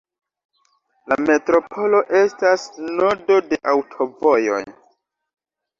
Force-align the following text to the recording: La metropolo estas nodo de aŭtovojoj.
La 1.13 1.17
metropolo 1.25 2.01
estas 2.21 2.67
nodo 2.89 3.39
de 3.53 3.63
aŭtovojoj. 3.77 4.63